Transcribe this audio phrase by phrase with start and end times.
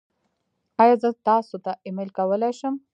[0.81, 2.73] ایا زه تاسو ته ایمیل کولی شم؟